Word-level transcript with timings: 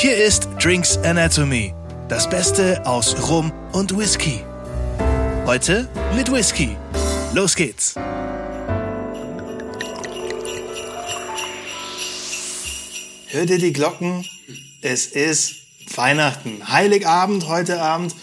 Hier 0.00 0.16
ist 0.16 0.48
Drinks 0.62 0.96
Anatomy, 0.98 1.74
das 2.08 2.30
Beste 2.30 2.86
aus 2.86 3.28
Rum 3.28 3.52
und 3.72 3.98
Whisky. 3.98 4.44
Heute 5.44 5.88
mit 6.14 6.30
Whisky. 6.30 6.76
Los 7.34 7.56
geht's. 7.56 7.96
Hört 13.26 13.50
ihr 13.50 13.58
die 13.58 13.72
Glocken? 13.72 14.24
Es 14.82 15.06
ist 15.06 15.56
Weihnachten, 15.96 16.68
Heiligabend 16.68 17.48
heute 17.48 17.82
Abend. 17.82 18.14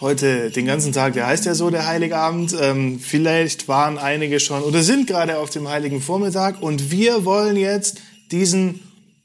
Heute 0.00 0.50
den 0.50 0.66
ganzen 0.66 0.92
Tag, 0.92 1.12
der 1.12 1.28
heißt 1.28 1.44
ja 1.44 1.54
so, 1.54 1.70
der 1.70 1.86
Heiligabend. 1.86 2.52
Ähm, 2.60 2.98
vielleicht 2.98 3.68
waren 3.68 3.96
einige 3.96 4.40
schon 4.40 4.64
oder 4.64 4.82
sind 4.82 5.06
gerade 5.06 5.38
auf 5.38 5.50
dem 5.50 5.68
Heiligen 5.68 6.00
Vormittag 6.00 6.60
und 6.60 6.90
wir 6.90 7.24
wollen 7.24 7.56
jetzt 7.56 7.98
diesen, 8.32 8.80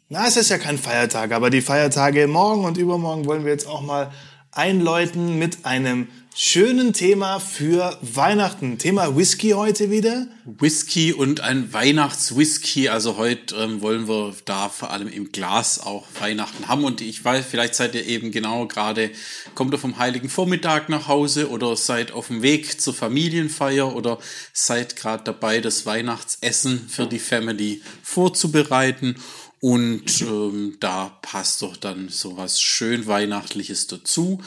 na, 0.10 0.26
es 0.26 0.38
ist 0.38 0.50
ja 0.50 0.58
kein 0.58 0.78
Feiertag, 0.78 1.34
aber 1.34 1.50
die 1.50 1.62
Feiertage 1.62 2.28
morgen 2.28 2.64
und 2.64 2.78
übermorgen 2.78 3.26
wollen 3.26 3.44
wir 3.44 3.52
jetzt 3.52 3.68
auch 3.68 3.82
mal 3.82 4.10
einläuten 4.54 5.38
mit 5.38 5.66
einem 5.66 6.08
schönen 6.34 6.94
Thema 6.94 7.40
für 7.40 7.98
Weihnachten. 8.02 8.78
Thema 8.78 9.18
Whisky 9.18 9.50
heute 9.50 9.92
wieder. 9.92 10.28
Whisky 10.46 11.12
und 11.12 11.42
ein 11.42 11.74
Weihnachtswhisky. 11.74 12.88
Also 12.88 13.18
heute 13.18 13.56
ähm, 13.56 13.82
wollen 13.82 14.08
wir 14.08 14.34
da 14.46 14.70
vor 14.70 14.92
allem 14.92 15.10
im 15.10 15.34
Glas 15.34 15.80
auch 15.80 16.06
Weihnachten 16.20 16.70
haben. 16.70 16.86
Und 16.86 17.02
ich 17.02 17.26
weiß, 17.26 17.46
vielleicht 17.46 17.76
seid 17.76 17.94
ihr 17.94 18.06
eben 18.06 18.32
genau 18.32 18.66
gerade, 18.66 19.12
kommt 19.56 19.74
ihr 19.74 19.80
vom 19.80 19.98
Heiligen 19.98 20.30
Vormittag 20.30 20.88
nach 20.88 21.08
Hause 21.08 21.50
oder 21.50 21.76
seid 21.76 22.14
auf 22.14 22.28
dem 22.28 22.42
Weg 22.42 22.80
zur 22.80 22.94
Familienfeier 22.94 23.94
oder 23.94 24.20
seid 24.54 24.96
gerade 24.96 25.24
dabei, 25.26 25.60
das 25.60 25.86
Weihnachtsessen 25.86 26.88
für 26.88 27.08
die 27.08 27.20
Family 27.20 27.82
vorzubereiten. 28.04 29.18
Und 29.60 30.22
ähm, 30.22 30.78
da 30.80 31.18
passt 31.22 31.62
doch 31.62 31.78
dann 31.78 32.10
sowas 32.10 32.62
schön 32.62 33.08
Weihnachtliches 33.08 33.88
dazu. 33.88 34.42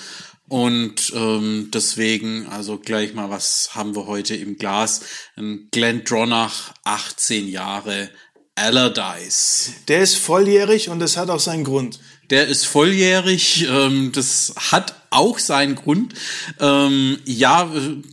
Und 0.48 1.12
ähm, 1.14 1.70
deswegen, 1.72 2.47
also 2.47 2.78
gleich 2.78 3.14
mal, 3.14 3.31
was 3.31 3.70
haben 3.75 3.94
wir 3.94 4.06
heute 4.06 4.34
im 4.34 4.56
Glas? 4.56 5.03
Ein 5.36 5.69
Glendronach, 5.70 6.75
18 6.84 7.48
Jahre, 7.48 8.11
Allardyce. 8.56 9.75
Der 9.88 10.03
ist 10.03 10.16
volljährig 10.16 10.88
und 10.88 10.98
das 10.98 11.16
hat 11.16 11.31
auch 11.31 11.41
seinen 11.41 11.64
Grund. 11.64 12.00
Der 12.31 12.47
ist 12.47 12.64
volljährig, 12.64 13.67
ähm, 13.69 14.12
das 14.12 14.55
hat 14.56 14.95
auch 15.11 15.41
seinen 15.41 15.75
Grund. 15.75 16.14
Ähm, 16.61 17.19
ja, 17.25 17.64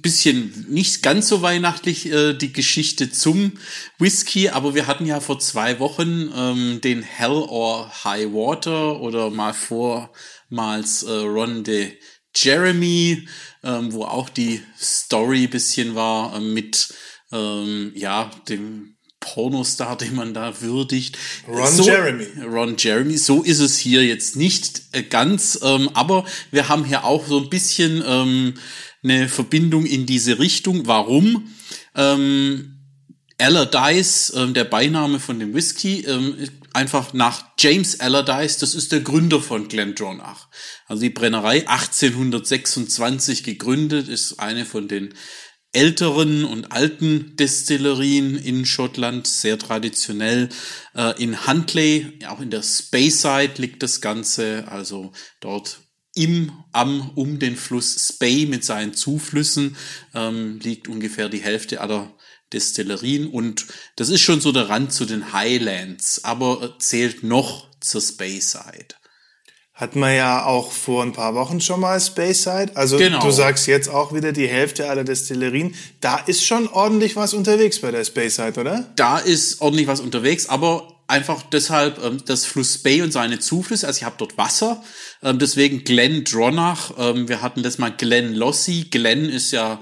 bisschen 0.02 0.66
nicht 0.68 1.04
ganz 1.04 1.28
so 1.28 1.44
weihnachtlich 1.44 2.12
äh, 2.12 2.34
die 2.34 2.52
Geschichte 2.52 3.12
zum 3.12 3.54
Whisky, 4.00 4.50
aber 4.50 4.74
wir 4.74 4.88
hatten 4.88 5.06
ja 5.06 5.20
vor 5.20 5.40
zwei 5.40 5.80
Wochen 5.80 6.32
ähm, 6.36 6.82
den 6.82 7.04
Hell 7.04 7.46
or 7.48 7.92
High 8.04 8.34
Water 8.34 9.00
oder 9.00 9.30
mal 9.30 9.54
vormals 9.54 11.04
äh, 11.04 11.12
Ron 11.12 11.64
de 11.64 11.94
Jeremy, 12.36 13.28
ähm, 13.64 13.94
wo 13.94 14.04
auch 14.04 14.30
die 14.30 14.64
Story 14.80 15.46
bisschen 15.46 15.94
war 15.94 16.36
äh, 16.36 16.40
mit 16.40 16.92
ähm, 17.32 17.92
ja 17.96 18.32
dem 18.50 18.97
Pornostar, 19.34 19.98
den 19.98 20.16
man 20.16 20.34
da 20.34 20.62
würdigt. 20.62 21.18
Ron 21.48 21.72
so, 21.72 21.84
Jeremy. 21.86 22.28
Ron 22.44 22.76
Jeremy. 22.78 23.18
So 23.18 23.44
ist 23.44 23.60
es 23.60 23.78
hier 23.78 24.06
jetzt 24.06 24.36
nicht 24.36 24.82
äh, 24.94 25.04
ganz, 25.04 25.60
ähm, 25.62 25.90
aber 25.94 26.26
wir 26.52 26.70
haben 26.70 26.86
hier 26.86 27.04
auch 27.04 27.28
so 27.28 27.40
ein 27.40 27.50
bisschen 27.50 28.04
ähm, 28.06 28.54
eine 29.04 29.28
Verbindung 29.28 29.86
in 29.86 30.06
diese 30.06 30.40
Richtung. 30.40 30.88
Warum? 30.88 31.50
Ähm, 31.96 32.74
Allardyce, 33.40 34.34
ähm, 34.36 34.54
der 34.54 34.64
Beiname 34.64 35.20
von 35.20 35.40
dem 35.40 35.54
Whisky, 35.54 36.02
ähm, 36.06 36.36
einfach 36.74 37.14
nach 37.14 37.46
James 37.60 38.00
Allardyce, 38.00 38.58
das 38.58 38.74
ist 38.74 38.92
der 38.92 39.02
Gründer 39.02 39.42
von 39.42 39.68
Glendronach. 39.68 40.48
Also 40.88 41.04
die 41.04 41.12
Brennerei 41.12 41.68
1826 41.68 43.44
gegründet, 43.44 44.08
ist 44.08 44.40
eine 44.40 44.66
von 44.66 44.88
den 44.88 45.14
älteren 45.74 46.46
und 46.46 46.72
alten 46.72 47.36
Destillerien 47.36 48.36
in 48.36 48.66
Schottland, 48.66 49.28
sehr 49.28 49.60
traditionell. 49.60 50.50
Äh, 50.96 51.22
in 51.22 51.48
Huntley, 51.48 52.20
auch 52.28 52.40
in 52.40 52.50
der 52.50 52.64
Speyside 52.64 53.54
liegt 53.58 53.84
das 53.84 54.02
Ganze, 54.02 54.68
also 54.68 55.12
dort 55.40 55.80
im, 56.16 56.52
am, 56.72 57.12
um 57.16 57.38
den 57.38 57.56
Fluss 57.56 58.08
Spey 58.08 58.48
mit 58.48 58.66
seinen 58.66 58.96
Zuflüssen 58.96 59.78
ähm, 60.16 60.60
liegt 60.60 60.88
ungefähr 60.88 61.30
die 61.30 61.42
Hälfte 61.42 61.80
aller 61.80 62.18
Destillerien 62.52 63.28
und 63.28 63.68
das 63.98 64.10
ist 64.10 64.22
schon 64.22 64.42
so 64.42 64.52
der 64.52 64.70
Rand 64.70 64.94
zu 64.94 65.06
den 65.06 65.34
Highlands, 65.34 66.24
aber 66.24 66.80
zählt 66.80 67.24
noch 67.24 67.70
zur 67.82 68.02
Speyside. 68.02 68.96
Hat 69.78 69.96
man 69.96 70.16
ja 70.16 70.44
auch 70.44 70.72
vor 70.72 71.04
ein 71.04 71.14
paar 71.14 71.36
Wochen 71.36 71.62
schon 71.62 71.80
mal 71.80 72.00
Speyside. 72.02 72.72
Also 72.74 72.98
Genau. 72.98 73.20
du 73.24 73.30
sagst 73.30 73.68
jetzt 73.68 73.90
auch 73.90 74.12
wieder 74.12 74.32
die 74.32 74.48
Hälfte 74.48 74.90
aller 74.90 75.04
Destillerien. 75.04 75.76
Da 76.02 76.18
ist 76.18 76.44
schon 76.44 76.68
ordentlich 76.68 77.16
was 77.16 77.36
unterwegs 77.36 77.80
bei 77.80 77.92
der 77.92 78.04
Speyside, 78.04 78.60
oder? 78.60 78.92
Da 78.96 79.20
ist 79.20 79.62
ordentlich 79.62 79.86
was 79.86 80.00
unterwegs, 80.00 80.50
aber 80.50 80.96
einfach 81.08 81.44
deshalb 81.44 82.04
ähm, 82.04 82.18
das 82.26 82.46
Fluss 82.46 82.74
Spey 82.74 83.04
und 83.04 83.14
seine 83.14 83.38
Zuflüsse. 83.38 83.86
Also 83.86 84.00
ich 84.00 84.04
habe 84.04 84.16
dort 84.18 84.36
Wasser, 84.36 84.84
ähm, 85.22 85.38
deswegen 85.38 85.84
Glen 85.84 86.24
Dronach. 86.24 86.94
Ähm, 86.98 87.30
wir 87.30 87.44
hatten 87.44 87.62
das 87.62 87.78
mal 87.78 87.92
Glen 87.92 88.34
Lossie. 88.34 88.90
Glen 88.90 89.30
ist 89.30 89.52
ja 89.52 89.80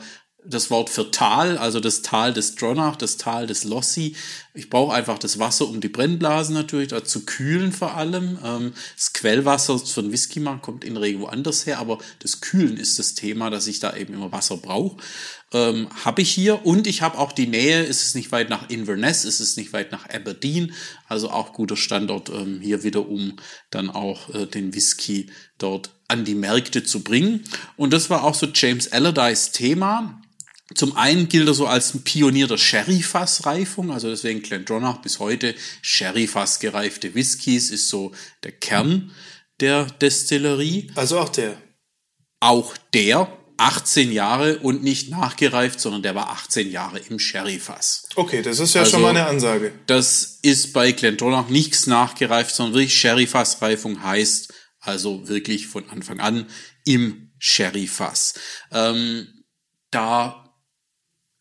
das 0.48 0.70
Wort 0.70 0.90
für 0.90 1.12
Tal, 1.12 1.58
also 1.58 1.80
das 1.80 2.02
Tal 2.02 2.34
des 2.34 2.56
Dronach, 2.56 2.96
das 2.96 3.18
Tal 3.18 3.48
des 3.48 3.64
Lossie. 3.64 4.16
Ich 4.54 4.70
brauche 4.70 4.94
einfach 4.94 5.18
das 5.18 5.40
Wasser, 5.40 5.68
um 5.68 5.82
die 5.82 5.90
Brennblasen 5.90 6.54
natürlich 6.54 6.90
da 6.90 7.04
zu 7.04 7.26
kühlen 7.26 7.72
vor 7.72 7.96
allem. 7.96 8.40
Ähm, 8.44 8.74
das 8.96 9.14
Quellwasser 9.14 9.80
für 9.80 10.02
den 10.02 10.12
Whisky-Markt 10.12 10.64
kommt 10.64 10.84
in 10.84 10.94
der 10.94 11.04
Regel 11.04 11.22
woanders 11.22 11.66
her, 11.66 11.80
aber 11.80 11.98
das 12.20 12.42
Kühlen 12.42 12.78
ist 12.78 13.00
das 13.00 13.16
Thema, 13.16 13.50
dass 13.50 13.68
ich 13.68 13.80
da 13.80 13.96
eben 13.96 14.14
immer 14.14 14.32
Wasser 14.32 14.58
brauche. 14.58 14.98
Ähm, 15.54 15.88
habe 16.04 16.22
ich 16.22 16.32
hier 16.32 16.66
und 16.66 16.88
ich 16.88 17.02
habe 17.02 17.18
auch 17.18 17.32
die 17.32 17.48
Nähe, 17.48 17.86
es 17.86 18.04
ist 18.04 18.16
nicht 18.16 18.32
weit 18.32 18.50
nach 18.50 18.70
Inverness, 18.70 19.26
es 19.26 19.40
ist 19.40 19.58
nicht 19.58 19.74
weit 19.74 19.92
nach 19.92 20.10
Aberdeen, 20.10 20.74
also 21.08 21.30
auch 21.30 21.54
guter 21.54 21.78
Standort 21.78 22.30
ähm, 22.30 22.60
hier 22.62 22.84
wieder, 22.84 23.08
um 23.08 23.38
dann 23.70 23.90
auch 23.90 24.34
äh, 24.34 24.46
den 24.48 24.74
Whisky 24.74 25.28
dort 25.58 25.92
an 26.08 26.26
die 26.26 26.36
Märkte 26.36 26.84
zu 26.84 27.04
bringen. 27.04 27.44
Und 27.78 27.94
das 27.94 28.10
war 28.10 28.24
auch 28.24 28.36
so 28.36 28.48
James 28.54 28.92
Allardyce 28.92 29.52
Thema. 29.52 30.22
Zum 30.76 30.96
einen 30.98 31.28
gilt 31.30 31.48
er 31.48 31.54
so 31.54 31.68
als 31.68 31.94
ein 31.94 32.04
Pionier 32.04 32.48
der 32.48 32.58
Sherry-Fass-Reifung, 32.58 33.92
also 33.92 34.10
deswegen 34.10 34.42
Glendronach 34.42 34.98
bis 35.02 35.20
heute 35.20 35.56
Sherry-Fass 35.82 36.60
gereifte 36.60 37.16
Whiskys 37.16 37.70
ist 37.72 37.90
so 37.90 38.12
der 38.44 38.52
Kern 38.52 39.12
der 39.62 39.86
Destillerie. 39.86 40.92
Also 40.96 41.20
auch 41.20 41.30
der. 41.30 41.58
Auch 42.42 42.76
der 42.94 43.32
18 43.58 44.12
Jahre 44.12 44.60
und 44.60 44.84
nicht 44.84 45.10
nachgereift, 45.10 45.80
sondern 45.80 46.04
der 46.04 46.14
war 46.14 46.30
18 46.32 46.70
Jahre 46.70 47.00
im 47.00 47.20
Sherry-Fass. 47.20 48.10
Okay, 48.16 48.42
das 48.42 48.60
ist 48.60 48.74
ja 48.76 48.82
Also- 48.82 48.92
schon 48.92 49.02
mal 49.02 49.10
eine 49.12 49.26
Ansage. 49.28 49.72
Das 49.88 50.40
ist 50.42 50.74
bei 50.74 50.92
Glendronach 50.92 51.48
nichts 51.48 51.88
nachgereift, 51.88 52.54
sondern 52.54 52.74
wirklich 52.76 53.00
Sherry-Fass-Reifung 53.00 54.04
heißt 54.04 54.54
also 54.82 55.28
wirklich 55.30 55.68
von 55.68 55.90
Anfang 55.90 56.20
an 56.20 56.48
im 56.84 57.32
Sherry-Fass. 57.40 58.34
Ähm, 58.72 59.28
da 59.90 60.45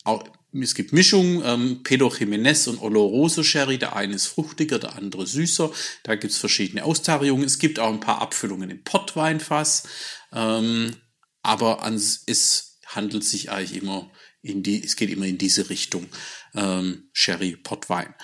auch, 0.04 0.24
es 0.52 0.74
gibt 0.74 0.92
Mischungen, 0.92 1.42
ähm, 1.44 1.80
Pedro 1.82 2.08
Jiménez 2.08 2.68
und 2.68 2.80
Oloroso 2.80 3.42
Sherry, 3.42 3.76
der 3.78 3.96
eine 3.96 4.14
ist 4.14 4.26
fruchtiger, 4.26 4.78
der 4.78 4.94
andere 4.96 5.26
süßer. 5.26 5.72
Da 6.04 6.14
gibt's 6.14 6.38
verschiedene 6.38 6.84
Austarierungen. 6.84 7.44
Es 7.44 7.58
gibt 7.58 7.80
auch 7.80 7.92
ein 7.92 8.00
paar 8.00 8.22
Abfüllungen 8.22 8.70
im 8.70 8.84
Pottweinfass. 8.84 9.84
Ähm, 10.32 10.94
aber 11.42 11.82
ans, 11.82 12.22
es 12.26 12.78
handelt 12.86 13.24
sich 13.24 13.50
eigentlich 13.50 13.82
immer 13.82 14.10
in 14.42 14.62
die, 14.62 14.84
es 14.84 14.94
geht 14.96 15.10
immer 15.10 15.26
in 15.26 15.38
diese 15.38 15.70
Richtung, 15.70 16.06
ähm, 16.54 17.08
Sherry, 17.12 17.56
Pottwein. 17.56 18.14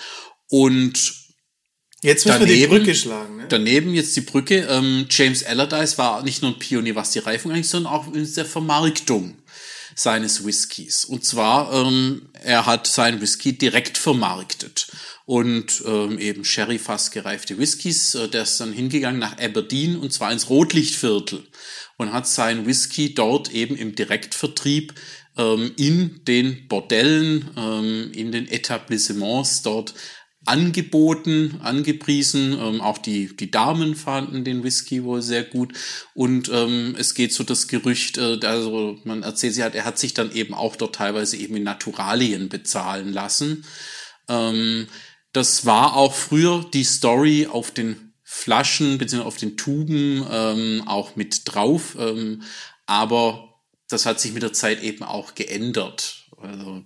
Und 0.49 1.15
Jetzt 2.03 2.25
müssen 2.25 2.41
wir 2.41 2.47
die 2.47 2.63
Daneben- 2.63 2.79
Brücke 2.79 2.95
schlagen. 2.95 3.37
Ne? 3.37 3.47
Daneben 3.49 3.93
jetzt 3.93 4.17
die 4.17 4.23
Brücke. 4.23 4.67
Ähm, 4.71 5.07
James 5.11 5.45
Allardyce 5.45 5.99
war 5.99 6.23
nicht 6.23 6.41
nur 6.41 6.53
ein 6.53 6.59
Pionier, 6.59 6.95
was 6.95 7.11
die 7.11 7.19
Reifung 7.19 7.53
eigentlich, 7.53 7.69
sondern 7.69 7.93
auch 7.93 8.13
in 8.15 8.33
der 8.35 8.47
Vermarktung 8.47 9.40
seines 9.95 10.45
Whiskys. 10.45 11.05
Und 11.05 11.25
zwar, 11.25 11.73
ähm, 11.73 12.29
er 12.33 12.67
hat 12.67 12.87
seinen 12.87 13.21
Whisky 13.21 13.57
direkt 13.57 13.99
vermarktet. 13.99 14.89
Und 15.27 15.83
ähm, 15.87 16.19
eben 16.19 16.45
Sherry-Fass 16.45 17.11
gereifte 17.11 17.59
Whiskys, 17.59 18.15
äh, 18.15 18.29
der 18.29 18.43
ist 18.43 18.59
dann 18.61 18.73
hingegangen 18.73 19.21
nach 19.21 19.39
Aberdeen 19.39 19.97
und 19.97 20.13
zwar 20.13 20.33
ins 20.33 20.51
Rotlichtviertel 20.51 21.47
und 21.97 22.13
hat 22.13 22.27
seinen 22.27 22.67
Whisky 22.67 23.15
dort 23.15 23.53
eben 23.53 23.77
im 23.77 23.95
Direktvertrieb 23.95 24.95
ähm, 25.37 25.73
in 25.77 26.25
den 26.25 26.67
Bordellen, 26.67 27.51
ähm, 27.57 28.11
in 28.13 28.33
den 28.33 28.49
Etablissements 28.49 29.63
dort 29.63 29.95
angeboten, 30.47 31.61
angepriesen. 31.63 32.53
Ähm, 32.53 32.81
auch 32.81 32.99
die, 32.99 33.37
die 33.37 33.51
Damen 33.51 33.95
fanden 33.95 34.45
den 34.45 34.65
Whisky 34.65 35.05
wohl 35.05 35.23
sehr 35.23 35.45
gut. 35.45 35.75
Und 36.15 36.51
ähm, 36.53 36.95
es 36.99 37.15
geht 37.15 37.33
so 37.33 37.45
das 37.45 37.69
Gerücht, 37.69 38.19
äh, 38.19 38.39
also 38.45 38.99
man 39.05 39.23
erzählt, 39.23 39.55
sie 39.55 39.63
hat, 39.63 39.75
er 39.75 39.85
hat 39.85 39.99
sich 39.99 40.15
dann 40.15 40.33
eben 40.33 40.55
auch 40.55 40.77
dort 40.77 40.97
teilweise 40.97 41.37
eben 41.37 41.57
in 41.57 41.63
Naturalien 41.65 42.49
bezahlen 42.49 43.13
lassen. 43.13 43.65
Ähm, 44.29 44.87
das 45.33 45.67
war 45.67 45.97
auch 45.97 46.15
früher 46.15 46.67
die 46.73 46.85
Story 46.85 47.47
auf 47.51 47.71
den 47.71 48.15
Flaschen 48.23 48.99
bzw. 48.99 49.23
auf 49.23 49.37
den 49.37 49.57
Tuben 49.57 50.27
ähm, 50.31 50.85
auch 50.87 51.17
mit 51.17 51.43
drauf. 51.45 51.97
Ähm, 51.99 52.43
aber 52.87 53.61
das 53.89 54.07
hat 54.07 54.21
sich 54.21 54.33
mit 54.33 54.43
der 54.43 54.53
Zeit 54.53 54.83
eben 54.83 55.03
auch 55.03 55.35
geändert. 55.35 56.29
Also 56.37 56.85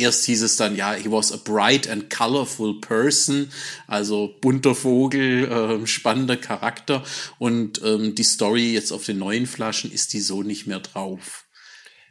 erst 0.00 0.24
hieß 0.24 0.42
es 0.42 0.56
dann, 0.56 0.76
ja, 0.76 0.92
he 0.94 1.10
was 1.10 1.32
a 1.32 1.36
bright 1.36 1.88
and 1.88 2.10
colorful 2.10 2.80
person, 2.80 3.50
also 3.86 4.34
bunter 4.40 4.74
Vogel, 4.74 5.44
äh, 5.44 5.86
spannender 5.86 6.36
Charakter. 6.36 7.04
Und 7.38 7.80
ähm, 7.84 8.14
die 8.14 8.24
Story 8.24 8.72
jetzt 8.72 8.92
auf 8.92 9.04
den 9.04 9.18
neuen 9.18 9.46
Flaschen 9.46 9.92
ist 9.92 10.12
die 10.12 10.20
so 10.20 10.42
nicht 10.42 10.66
mehr 10.66 10.80
drauf. 10.80 11.44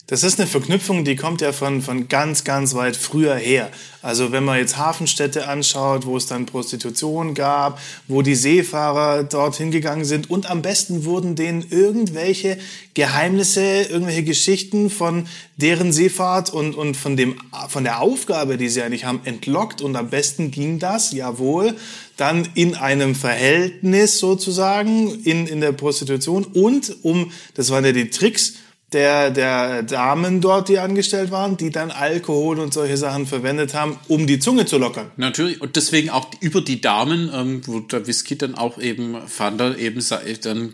Das 0.10 0.24
ist 0.24 0.40
eine 0.40 0.50
Verknüpfung, 0.50 1.06
die 1.06 1.16
kommt 1.16 1.40
ja 1.40 1.52
von, 1.52 1.84
von 1.84 2.08
ganz, 2.08 2.44
ganz 2.44 2.74
weit 2.74 2.96
früher 2.96 3.36
her. 3.36 3.70
Also 4.02 4.32
wenn 4.32 4.44
man 4.44 4.58
jetzt 4.58 4.76
Hafenstädte 4.76 5.48
anschaut, 5.48 6.08
wo 6.08 6.18
es 6.18 6.26
dann 6.26 6.48
Prostitution 6.48 7.36
gab, 7.36 7.80
wo 8.08 8.24
die 8.24 8.34
Seefahrer 8.34 9.24
dorthin 9.24 9.70
gegangen 9.70 10.06
sind 10.06 10.28
und 10.28 10.50
am 10.50 10.64
besten 10.64 11.06
wurden 11.06 11.36
denen 11.36 11.64
irgendwelche 11.70 12.58
Geheimnisse, 12.96 13.84
irgendwelche 13.84 14.24
Geschichten 14.24 14.90
von 14.90 15.28
deren 15.58 15.92
Seefahrt 15.94 16.52
und, 16.52 16.74
und 16.74 16.98
von, 16.98 17.16
dem, 17.16 17.36
von 17.68 17.84
der 17.84 18.02
Aufgabe, 18.02 18.58
die 18.58 18.70
sie 18.70 18.82
eigentlich 18.82 19.06
haben, 19.06 19.22
entlockt 19.26 19.80
und 19.80 19.96
am 19.96 20.10
besten 20.10 20.50
ging 20.50 20.80
das, 20.80 21.12
jawohl, 21.12 21.76
dann 22.18 22.50
in 22.56 22.74
einem 22.74 23.14
Verhältnis 23.14 24.18
sozusagen, 24.18 25.24
in, 25.24 25.46
in 25.46 25.62
der 25.62 25.72
Prostitution 25.72 26.46
und 26.46 26.96
um, 27.04 27.32
das 27.54 27.70
waren 27.70 27.86
ja 27.86 27.92
die 27.92 28.10
Tricks, 28.10 28.56
der, 28.94 29.30
der 29.30 29.84
Damen 29.84 30.42
dort, 30.42 30.70
die 30.70 30.80
angestellt 30.80 31.32
waren, 31.32 31.58
die 31.58 31.70
dann 31.70 31.92
Alkohol 31.92 32.60
und 32.60 32.74
solche 32.74 32.98
Sachen 32.98 33.28
verwendet 33.28 33.74
haben, 33.74 34.00
um 34.08 34.26
die 34.26 34.40
Zunge 34.40 34.66
zu 34.66 34.78
lockern. 34.78 35.12
Natürlich, 35.18 35.62
und 35.62 35.76
deswegen 35.76 36.10
auch 36.10 36.30
über 36.40 36.62
die 36.62 36.82
Damen, 36.82 37.30
ähm, 37.34 37.62
wo 37.66 37.80
der 37.80 38.08
Whisky 38.08 38.38
dann 38.38 38.56
auch 38.56 38.80
eben, 38.80 39.28
fand 39.28 39.62
er 39.62 39.78
eben 39.78 40.04
dann 40.42 40.74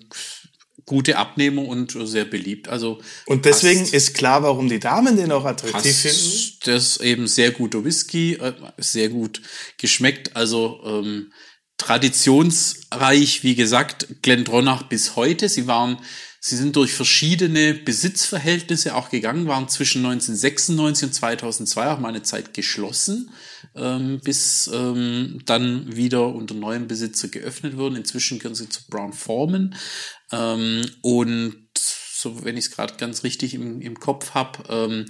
gute 0.85 1.17
Abnehmer 1.17 1.63
und 1.63 1.97
sehr 2.07 2.25
beliebt. 2.25 2.69
Also 2.69 2.99
und 3.25 3.45
deswegen 3.45 3.81
passt, 3.81 3.93
ist 3.93 4.13
klar, 4.13 4.43
warum 4.43 4.69
die 4.69 4.79
Damen 4.79 5.17
den 5.17 5.31
auch 5.31 5.45
attraktiv 5.45 5.95
finden. 5.95 6.57
Das 6.65 6.83
ist 6.83 7.01
eben 7.01 7.27
sehr 7.27 7.51
guter 7.51 7.83
Whisky, 7.83 8.33
äh, 8.33 8.53
sehr 8.77 9.09
gut 9.09 9.41
geschmeckt. 9.77 10.35
Also 10.35 10.79
ähm, 10.85 11.31
traditionsreich, 11.77 13.43
wie 13.43 13.55
gesagt, 13.55 14.07
Glendronach 14.21 14.83
bis 14.83 15.15
heute. 15.15 15.49
Sie 15.49 15.67
waren 15.67 15.97
Sie 16.47 16.57
sind 16.57 16.75
durch 16.75 16.93
verschiedene 16.93 17.73
Besitzverhältnisse 17.73 18.93
auch 18.93 19.09
gegangen, 19.09 19.47
waren 19.47 19.67
zwischen 19.67 20.05
1996 20.05 21.07
und 21.07 21.13
2002 21.13 21.89
auch 21.89 21.97
mal 21.97 22.09
eine 22.09 22.21
Zeit 22.21 22.53
geschlossen, 22.53 23.31
ähm, 23.73 24.19
bis 24.23 24.69
ähm, 24.71 25.39
dann 25.47 25.95
wieder 25.95 26.27
unter 26.35 26.53
neuen 26.53 26.87
Besitzer 26.87 27.29
geöffnet 27.29 27.77
wurden. 27.77 27.95
Inzwischen 27.95 28.37
gehören 28.37 28.53
sie 28.53 28.69
zu 28.69 28.81
Brown 28.87 29.11
Forman. 29.11 29.73
Ähm, 30.31 30.85
und 31.01 31.65
so, 31.75 32.43
wenn 32.43 32.57
ich 32.57 32.65
es 32.65 32.71
gerade 32.71 32.93
ganz 32.97 33.23
richtig 33.23 33.55
im, 33.55 33.81
im 33.81 33.99
Kopf 33.99 34.35
habe. 34.35 34.65
Ähm, 34.69 35.05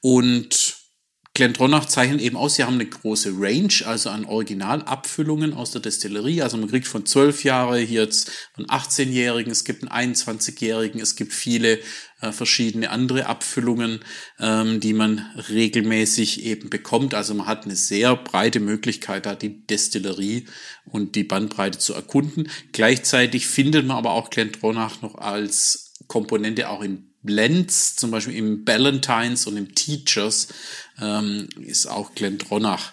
und 0.00 0.79
Glendronach 1.34 1.86
zeichnet 1.86 2.20
eben 2.20 2.36
aus, 2.36 2.56
sie 2.56 2.64
haben 2.64 2.74
eine 2.74 2.86
große 2.86 3.32
Range, 3.36 3.72
also 3.84 4.10
an 4.10 4.24
Originalabfüllungen 4.24 5.54
aus 5.54 5.70
der 5.70 5.80
Destillerie. 5.80 6.42
Also 6.42 6.56
man 6.56 6.68
kriegt 6.68 6.88
von 6.88 7.06
12 7.06 7.44
Jahre 7.44 7.78
hier 7.78 8.02
jetzt 8.02 8.30
von 8.54 8.66
18-Jährigen, 8.66 9.52
es 9.52 9.64
gibt 9.64 9.88
einen 9.88 10.14
21-Jährigen, 10.14 11.00
es 11.00 11.14
gibt 11.14 11.32
viele 11.32 11.78
äh, 12.20 12.32
verschiedene 12.32 12.90
andere 12.90 13.26
Abfüllungen, 13.26 14.00
ähm, 14.40 14.80
die 14.80 14.92
man 14.92 15.24
regelmäßig 15.48 16.44
eben 16.44 16.68
bekommt. 16.68 17.14
Also 17.14 17.32
man 17.34 17.46
hat 17.46 17.64
eine 17.64 17.76
sehr 17.76 18.16
breite 18.16 18.58
Möglichkeit, 18.58 19.24
da 19.24 19.36
die 19.36 19.64
Destillerie 19.66 20.46
und 20.84 21.14
die 21.14 21.24
Bandbreite 21.24 21.78
zu 21.78 21.94
erkunden. 21.94 22.50
Gleichzeitig 22.72 23.46
findet 23.46 23.86
man 23.86 23.96
aber 23.96 24.12
auch 24.12 24.30
Glendronach 24.30 25.00
noch 25.00 25.14
als 25.14 25.94
Komponente 26.08 26.68
auch 26.68 26.82
in 26.82 27.09
Blends, 27.22 27.96
zum 27.96 28.10
Beispiel 28.10 28.36
im 28.36 28.64
Ballantines 28.64 29.46
und 29.46 29.56
im 29.56 29.74
Teachers, 29.74 30.48
ähm, 31.00 31.48
ist 31.60 31.86
auch 31.86 32.14
Glenn 32.14 32.38
Dronach 32.38 32.92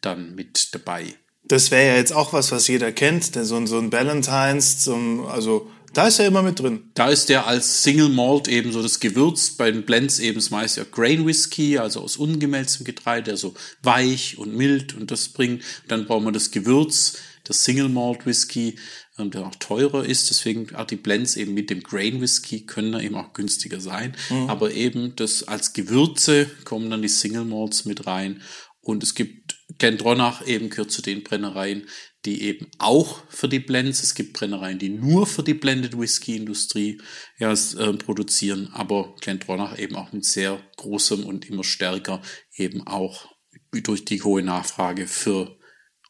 dann 0.00 0.34
mit 0.34 0.74
dabei. 0.74 1.14
Das 1.44 1.70
wäre 1.70 1.88
ja 1.88 1.96
jetzt 1.96 2.12
auch 2.12 2.32
was, 2.32 2.52
was 2.52 2.68
jeder 2.68 2.92
kennt, 2.92 3.34
denn 3.34 3.44
so 3.44 3.56
ein, 3.56 3.66
so 3.66 3.78
ein 3.78 3.90
Ballantines 3.90 4.80
zum, 4.80 5.26
also 5.26 5.70
da 5.94 6.06
ist 6.06 6.18
er 6.18 6.26
immer 6.26 6.42
mit 6.42 6.60
drin. 6.60 6.90
Da 6.94 7.08
ist 7.08 7.28
der 7.28 7.46
als 7.46 7.82
Single 7.82 8.10
Malt 8.10 8.48
eben 8.48 8.72
so 8.72 8.82
das 8.82 9.00
Gewürz, 9.00 9.50
bei 9.50 9.70
den 9.70 9.84
Blends 9.84 10.18
eben 10.18 10.42
meist 10.50 10.76
ja 10.76 10.84
Grain 10.90 11.26
Whisky, 11.26 11.78
also 11.78 12.00
aus 12.00 12.16
ungemälztem 12.18 12.84
Getreide, 12.84 13.36
so 13.36 13.54
weich 13.82 14.36
und 14.38 14.54
mild 14.54 14.94
und 14.94 15.10
das 15.10 15.28
bringt, 15.28 15.62
dann 15.88 16.06
brauchen 16.06 16.24
wir 16.24 16.32
das 16.32 16.50
Gewürz, 16.50 17.14
das 17.44 17.64
Single 17.64 17.88
Malt 17.88 18.26
Whisky, 18.26 18.78
ähm, 19.18 19.30
der 19.30 19.46
auch 19.46 19.54
teurer 19.56 20.04
ist. 20.04 20.30
Deswegen 20.30 20.74
auch 20.74 20.86
die 20.86 20.96
Blends 20.96 21.36
eben 21.36 21.54
mit 21.54 21.70
dem 21.70 21.82
Grain 21.82 22.20
Whisky 22.20 22.66
können 22.66 22.92
da 22.92 23.00
eben 23.00 23.14
auch 23.14 23.32
günstiger 23.32 23.80
sein. 23.80 24.16
Mhm. 24.30 24.50
Aber 24.50 24.72
eben 24.72 25.16
das 25.16 25.42
als 25.42 25.72
Gewürze 25.72 26.50
kommen 26.64 26.90
dann 26.90 27.02
die 27.02 27.08
Single 27.08 27.44
Malts 27.44 27.84
mit 27.84 28.06
rein. 28.06 28.42
Und 28.80 29.02
es 29.02 29.14
gibt 29.14 29.56
Glendronach 29.78 30.46
eben 30.46 30.70
gehört 30.70 30.90
zu 30.90 31.02
den 31.02 31.22
Brennereien, 31.22 31.86
die 32.24 32.42
eben 32.42 32.68
auch 32.78 33.22
für 33.28 33.48
die 33.48 33.58
Blends, 33.58 34.02
es 34.02 34.14
gibt 34.14 34.32
Brennereien, 34.32 34.78
die 34.78 34.88
nur 34.88 35.26
für 35.26 35.42
die 35.42 35.54
Blended 35.54 35.98
Whisky 35.98 36.36
Industrie 36.36 37.00
ja, 37.38 37.52
äh, 37.52 37.92
produzieren, 37.94 38.70
aber 38.72 39.14
Glendronach 39.20 39.78
eben 39.78 39.94
auch 39.94 40.12
mit 40.12 40.24
sehr 40.24 40.60
großem 40.76 41.24
und 41.24 41.48
immer 41.48 41.64
stärker 41.64 42.22
eben 42.56 42.86
auch 42.86 43.28
durch 43.72 44.04
die 44.04 44.22
hohe 44.22 44.42
Nachfrage 44.42 45.06
für 45.06 45.58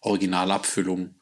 Originalabfüllung 0.01 1.18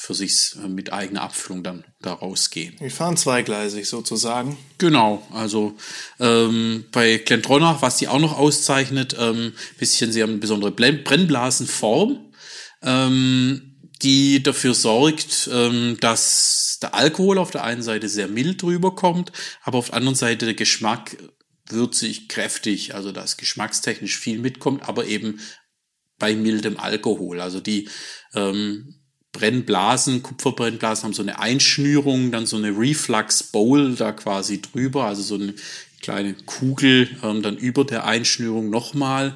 für 0.00 0.14
sich 0.14 0.54
äh, 0.62 0.68
mit 0.68 0.92
eigener 0.92 1.22
Abfüllung 1.22 1.64
dann 1.64 1.84
da 2.00 2.12
rausgehen. 2.12 2.76
Wir 2.78 2.90
fahren 2.90 3.16
zweigleisig 3.16 3.88
sozusagen. 3.88 4.56
Genau, 4.78 5.26
also 5.32 5.76
ähm, 6.20 6.84
bei 6.92 7.18
Glendronach, 7.18 7.82
was 7.82 7.96
die 7.96 8.06
auch 8.06 8.20
noch 8.20 8.38
auszeichnet, 8.38 9.16
ähm, 9.18 9.54
bisschen, 9.76 10.12
sie 10.12 10.22
haben 10.22 10.30
eine 10.30 10.38
besondere 10.38 10.70
Brennblasenform, 10.70 12.32
ähm, 12.82 13.76
die 14.00 14.40
dafür 14.40 14.74
sorgt, 14.74 15.50
ähm, 15.52 15.96
dass 16.00 16.78
der 16.80 16.94
Alkohol 16.94 17.36
auf 17.36 17.50
der 17.50 17.64
einen 17.64 17.82
Seite 17.82 18.08
sehr 18.08 18.28
mild 18.28 18.62
drüber 18.62 18.94
kommt, 18.94 19.32
aber 19.64 19.78
auf 19.78 19.86
der 19.86 19.96
anderen 19.96 20.14
Seite 20.14 20.46
der 20.46 20.54
Geschmack 20.54 21.16
würzig, 21.68 22.28
kräftig, 22.28 22.94
also 22.94 23.10
dass 23.10 23.36
geschmackstechnisch 23.36 24.16
viel 24.16 24.38
mitkommt, 24.38 24.88
aber 24.88 25.06
eben 25.06 25.40
bei 26.20 26.36
mildem 26.36 26.78
Alkohol. 26.78 27.40
Also 27.40 27.60
die 27.60 27.88
ähm, 28.34 28.97
Brennblasen, 29.38 30.24
Kupferbrennblasen 30.24 31.04
haben 31.04 31.12
so 31.12 31.22
eine 31.22 31.38
Einschnürung, 31.38 32.32
dann 32.32 32.44
so 32.44 32.56
eine 32.56 32.76
Reflux 32.76 33.44
Bowl 33.44 33.94
da 33.94 34.10
quasi 34.10 34.60
drüber, 34.60 35.04
also 35.04 35.22
so 35.22 35.36
eine 35.36 35.54
kleine 36.02 36.34
Kugel 36.44 37.08
ähm, 37.22 37.42
dann 37.42 37.56
über 37.56 37.84
der 37.84 38.04
Einschnürung 38.04 38.68
nochmal, 38.68 39.34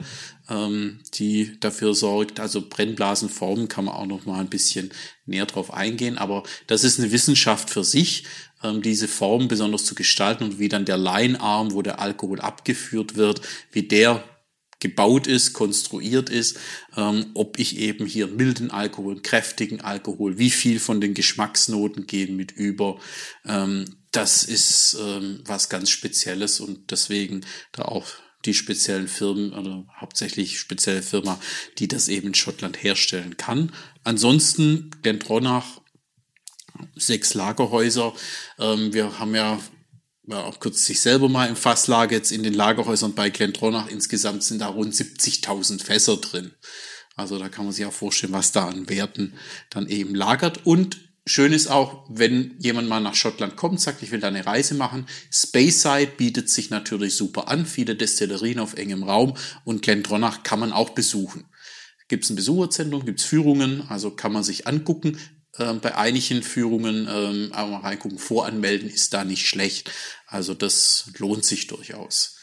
ähm, 0.50 0.98
die 1.14 1.56
dafür 1.60 1.94
sorgt, 1.94 2.40
also 2.40 2.62
Brennblasenformen 2.68 3.68
kann 3.68 3.84
man 3.84 3.94
auch 3.94 4.06
nochmal 4.06 4.40
ein 4.40 4.50
bisschen 4.50 4.90
näher 5.24 5.46
drauf 5.46 5.72
eingehen, 5.72 6.18
aber 6.18 6.42
das 6.66 6.82
ist 6.82 6.98
eine 6.98 7.12
Wissenschaft 7.12 7.70
für 7.70 7.84
sich, 7.84 8.24
ähm, 8.64 8.82
diese 8.82 9.06
Form 9.06 9.46
besonders 9.46 9.84
zu 9.84 9.94
gestalten 9.94 10.42
und 10.42 10.58
wie 10.58 10.68
dann 10.68 10.84
der 10.84 10.96
Leinarm, 10.96 11.72
wo 11.74 11.82
der 11.82 12.00
Alkohol 12.00 12.40
abgeführt 12.40 13.14
wird, 13.14 13.40
wie 13.70 13.84
der 13.84 14.24
gebaut 14.82 15.28
ist, 15.28 15.52
konstruiert 15.52 16.28
ist, 16.28 16.58
ähm, 16.96 17.30
ob 17.34 17.58
ich 17.60 17.78
eben 17.78 18.04
hier 18.04 18.26
milden 18.26 18.72
Alkohol, 18.72 19.22
kräftigen 19.22 19.80
Alkohol, 19.80 20.38
wie 20.38 20.50
viel 20.50 20.80
von 20.80 21.00
den 21.00 21.14
Geschmacksnoten 21.14 22.08
gehen 22.08 22.34
mit 22.34 22.50
über. 22.50 22.98
Ähm, 23.46 23.84
das 24.10 24.42
ist 24.42 24.98
ähm, 25.00 25.40
was 25.46 25.68
ganz 25.68 25.88
Spezielles 25.88 26.58
und 26.58 26.90
deswegen 26.90 27.46
da 27.70 27.82
auch 27.82 28.06
die 28.44 28.54
speziellen 28.54 29.06
Firmen 29.06 29.52
oder 29.52 29.86
hauptsächlich 30.00 30.58
spezielle 30.58 31.02
Firma, 31.02 31.38
die 31.78 31.86
das 31.86 32.08
eben 32.08 32.28
in 32.28 32.34
Schottland 32.34 32.82
herstellen 32.82 33.36
kann. 33.36 33.72
Ansonsten 34.02 34.90
Glendronach, 35.02 35.80
sechs 36.96 37.34
Lagerhäuser. 37.34 38.14
Ähm, 38.58 38.92
wir 38.92 39.20
haben 39.20 39.36
ja 39.36 39.60
ja, 40.26 40.42
auch 40.44 40.60
kurz 40.60 40.84
sich 40.84 41.00
selber 41.00 41.28
mal 41.28 41.48
im 41.48 41.56
Fasslager 41.56 42.14
jetzt 42.14 42.30
in 42.30 42.42
den 42.42 42.54
Lagerhäusern 42.54 43.14
bei 43.14 43.30
Glendronach. 43.30 43.88
Insgesamt 43.88 44.44
sind 44.44 44.60
da 44.60 44.68
rund 44.68 44.94
70.000 44.94 45.82
Fässer 45.82 46.16
drin. 46.16 46.52
Also 47.16 47.38
da 47.38 47.48
kann 47.48 47.64
man 47.64 47.74
sich 47.74 47.84
auch 47.84 47.92
vorstellen, 47.92 48.32
was 48.32 48.52
da 48.52 48.68
an 48.68 48.88
Werten 48.88 49.34
dann 49.70 49.88
eben 49.88 50.14
lagert. 50.14 50.64
Und 50.64 50.98
schön 51.26 51.52
ist 51.52 51.66
auch, 51.66 52.06
wenn 52.08 52.54
jemand 52.58 52.88
mal 52.88 53.00
nach 53.00 53.14
Schottland 53.14 53.56
kommt, 53.56 53.80
sagt, 53.80 54.02
ich 54.02 54.12
will 54.12 54.20
da 54.20 54.28
eine 54.28 54.46
Reise 54.46 54.74
machen. 54.74 55.06
Speyside 55.30 56.12
bietet 56.16 56.48
sich 56.48 56.70
natürlich 56.70 57.16
super 57.16 57.48
an. 57.48 57.66
Viele 57.66 57.96
Destillerien 57.96 58.60
auf 58.60 58.74
engem 58.74 59.02
Raum 59.02 59.34
und 59.64 59.82
Glendronach 59.82 60.42
kann 60.42 60.60
man 60.60 60.72
auch 60.72 60.90
besuchen. 60.90 61.44
Gibt 62.08 62.24
es 62.24 62.30
ein 62.30 62.36
Besucherzentrum, 62.36 63.04
gibt 63.04 63.20
es 63.20 63.26
Führungen, 63.26 63.88
also 63.88 64.10
kann 64.10 64.32
man 64.32 64.44
sich 64.44 64.66
angucken. 64.66 65.18
Ähm, 65.58 65.80
bei 65.80 65.94
einigen 65.94 66.42
Führungen 66.42 67.06
ähm, 67.10 67.50
aber 67.52 67.70
mal 67.70 67.80
reingucken, 67.80 68.18
voranmelden 68.18 68.88
ist 68.88 69.12
da 69.12 69.24
nicht 69.24 69.46
schlecht. 69.46 69.90
Also 70.26 70.54
das 70.54 71.10
lohnt 71.18 71.44
sich 71.44 71.66
durchaus. 71.66 72.36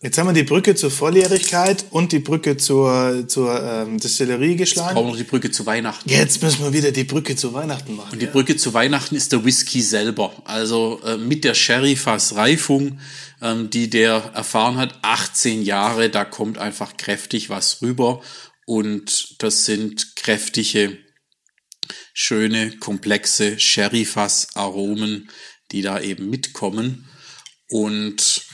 Jetzt 0.00 0.16
haben 0.16 0.28
wir 0.28 0.32
die 0.32 0.44
Brücke 0.44 0.76
zur 0.76 0.92
Volljährigkeit 0.92 1.86
und 1.90 2.12
die 2.12 2.20
Brücke 2.20 2.56
zur, 2.56 3.24
zur 3.26 3.60
ähm, 3.60 3.98
Distillerie 3.98 4.54
geschlagen. 4.54 4.94
Brauchen 4.94 5.06
wir 5.06 5.10
noch 5.10 5.18
die 5.18 5.24
Brücke 5.24 5.50
zu 5.50 5.66
Weihnachten. 5.66 6.08
Jetzt 6.08 6.40
müssen 6.40 6.62
wir 6.62 6.72
wieder 6.72 6.92
die 6.92 7.02
Brücke 7.02 7.34
zu 7.34 7.52
Weihnachten 7.52 7.96
machen. 7.96 8.12
Und 8.12 8.22
die 8.22 8.26
Brücke 8.26 8.56
zu 8.56 8.74
Weihnachten 8.74 9.16
ist 9.16 9.32
der 9.32 9.44
Whisky 9.44 9.82
selber. 9.82 10.32
Also 10.44 11.00
äh, 11.04 11.16
mit 11.16 11.42
der 11.42 11.54
Sherry-Fass-Reifung, 11.54 13.00
ähm, 13.42 13.70
die 13.70 13.90
der 13.90 14.30
erfahren 14.34 14.76
hat, 14.76 15.00
18 15.02 15.62
Jahre, 15.62 16.10
da 16.10 16.24
kommt 16.24 16.58
einfach 16.58 16.96
kräftig 16.96 17.50
was 17.50 17.82
rüber. 17.82 18.20
Und 18.66 19.42
das 19.42 19.64
sind 19.64 20.14
kräftige, 20.14 20.96
schöne, 22.12 22.76
komplexe 22.78 23.58
Sherry-Fass-Aromen, 23.58 25.30
die 25.72 25.82
da 25.82 26.00
eben 26.00 26.30
mitkommen. 26.30 27.08
Und 27.68 28.46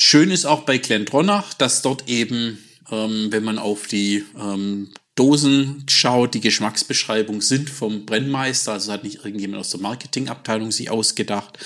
Schön 0.00 0.30
ist 0.30 0.46
auch 0.46 0.62
bei 0.62 0.78
Glendronach, 0.78 1.54
dass 1.54 1.82
dort 1.82 2.08
eben, 2.08 2.64
ähm, 2.88 3.32
wenn 3.32 3.42
man 3.42 3.58
auf 3.58 3.88
die 3.88 4.24
ähm, 4.38 4.94
Dosen 5.16 5.84
schaut, 5.88 6.34
die 6.34 6.40
Geschmacksbeschreibung 6.40 7.42
sind 7.42 7.68
vom 7.68 8.06
Brennmeister, 8.06 8.74
also 8.74 8.92
hat 8.92 9.02
nicht 9.02 9.24
irgendjemand 9.24 9.58
aus 9.60 9.70
der 9.70 9.80
Marketingabteilung 9.80 10.70
sich 10.70 10.90
ausgedacht. 10.90 11.58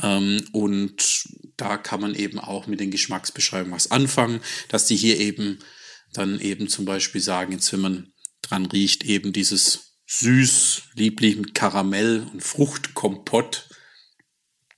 Ähm, 0.00 0.44
und 0.52 1.24
da 1.56 1.76
kann 1.76 2.00
man 2.00 2.14
eben 2.14 2.38
auch 2.38 2.68
mit 2.68 2.78
den 2.78 2.92
Geschmacksbeschreibungen 2.92 3.74
was 3.74 3.90
anfangen, 3.90 4.40
dass 4.68 4.86
die 4.86 4.96
hier 4.96 5.18
eben 5.18 5.58
dann 6.12 6.38
eben 6.38 6.68
zum 6.68 6.84
Beispiel 6.84 7.20
sagen, 7.20 7.50
jetzt 7.50 7.72
wenn 7.72 7.80
man 7.80 8.11
dran 8.42 8.66
riecht, 8.66 9.04
eben 9.04 9.32
dieses 9.32 9.96
süß, 10.06 10.82
lieblich 10.94 11.36
mit 11.36 11.54
Karamell 11.54 12.26
und 12.32 12.42
Fruchtkompott. 12.42 13.68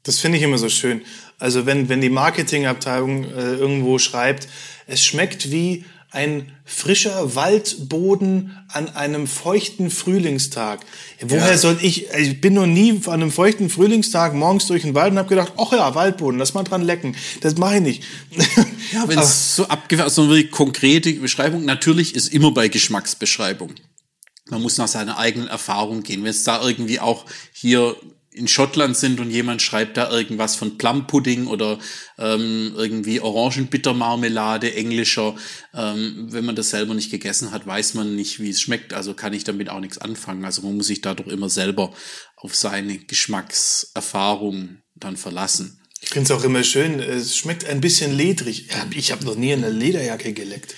Das 0.02 0.20
finde 0.20 0.38
ich 0.38 0.44
immer 0.44 0.58
so 0.58 0.68
schön. 0.68 1.02
Also 1.38 1.66
wenn, 1.66 1.88
wenn 1.88 2.00
die 2.00 2.10
Marketingabteilung 2.10 3.24
äh, 3.24 3.54
irgendwo 3.54 3.98
schreibt, 3.98 4.48
es 4.86 5.04
schmeckt 5.04 5.50
wie 5.50 5.84
ein 6.14 6.52
frischer 6.64 7.34
Waldboden 7.34 8.56
an 8.68 8.88
einem 8.88 9.26
feuchten 9.26 9.90
Frühlingstag. 9.90 10.80
Woher 11.20 11.50
ja. 11.50 11.58
soll 11.58 11.78
ich, 11.82 12.10
ich 12.12 12.40
bin 12.40 12.54
noch 12.54 12.66
nie 12.66 13.00
an 13.06 13.14
einem 13.14 13.32
feuchten 13.32 13.68
Frühlingstag 13.68 14.32
morgens 14.34 14.66
durch 14.66 14.82
den 14.82 14.94
Wald 14.94 15.12
und 15.12 15.18
habe 15.18 15.28
gedacht, 15.28 15.52
ach 15.56 15.72
ja, 15.72 15.94
Waldboden, 15.94 16.38
lass 16.38 16.54
mal 16.54 16.62
dran 16.62 16.82
lecken. 16.82 17.16
Das 17.40 17.56
mache 17.56 17.76
ich 17.76 17.82
nicht. 17.82 18.04
Ja, 18.92 19.08
wenn 19.08 19.18
es 19.18 19.56
so 19.56 19.66
abgefahren, 19.66 20.10
so 20.10 20.22
eine 20.22 20.30
wirklich 20.30 20.52
konkrete 20.52 21.12
Beschreibung, 21.14 21.64
natürlich 21.64 22.14
ist 22.14 22.32
immer 22.32 22.52
bei 22.52 22.68
Geschmacksbeschreibung. 22.68 23.72
Man 24.50 24.62
muss 24.62 24.76
nach 24.76 24.86
seiner 24.86 25.18
eigenen 25.18 25.48
Erfahrung 25.48 26.02
gehen. 26.02 26.22
Wenn 26.22 26.30
es 26.30 26.44
da 26.44 26.62
irgendwie 26.62 27.00
auch 27.00 27.24
hier 27.52 27.96
in 28.34 28.48
Schottland 28.48 28.96
sind 28.96 29.20
und 29.20 29.30
jemand 29.30 29.62
schreibt 29.62 29.96
da 29.96 30.10
irgendwas 30.10 30.56
von 30.56 30.76
Plumpudding 30.76 31.46
oder 31.46 31.78
ähm, 32.18 32.72
irgendwie 32.76 33.20
Orangenbittermarmelade 33.20 34.74
englischer. 34.74 35.36
Ähm, 35.72 36.26
wenn 36.30 36.44
man 36.44 36.56
das 36.56 36.70
selber 36.70 36.94
nicht 36.94 37.12
gegessen 37.12 37.52
hat, 37.52 37.64
weiß 37.64 37.94
man 37.94 38.16
nicht, 38.16 38.40
wie 38.40 38.50
es 38.50 38.60
schmeckt. 38.60 38.92
Also 38.92 39.14
kann 39.14 39.32
ich 39.32 39.44
damit 39.44 39.70
auch 39.70 39.78
nichts 39.78 39.98
anfangen. 39.98 40.44
Also 40.44 40.62
man 40.62 40.76
muss 40.76 40.88
sich 40.88 41.00
dadurch 41.00 41.28
immer 41.28 41.48
selber 41.48 41.94
auf 42.36 42.56
seine 42.56 42.98
Geschmackserfahrung 42.98 44.78
dann 44.96 45.16
verlassen. 45.16 45.80
Ich 46.00 46.10
finde 46.10 46.32
es 46.32 46.38
auch 46.38 46.44
immer 46.44 46.64
schön, 46.64 47.00
es 47.00 47.36
schmeckt 47.36 47.64
ein 47.64 47.80
bisschen 47.80 48.14
ledrig. 48.14 48.68
Ich 48.94 49.12
habe 49.12 49.24
noch 49.24 49.36
nie 49.36 49.52
eine 49.52 49.70
Lederjacke 49.70 50.32
geleckt. 50.32 50.74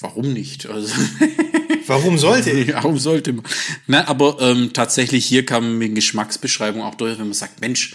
Warum 0.00 0.32
nicht? 0.32 0.66
Also 0.66 0.94
Warum 1.88 2.18
sollte 2.18 2.50
ich? 2.52 2.72
Warum 2.72 2.98
sollte 2.98 3.32
man? 3.32 3.44
Na, 3.86 4.06
aber 4.06 4.38
ähm, 4.40 4.72
tatsächlich 4.72 5.26
hier 5.26 5.44
kam 5.44 5.64
man 5.64 5.78
mit 5.78 5.94
Geschmacksbeschreibung 5.94 6.82
auch 6.82 6.94
durch, 6.94 7.18
wenn 7.18 7.26
man 7.26 7.34
sagt, 7.34 7.60
Mensch, 7.60 7.94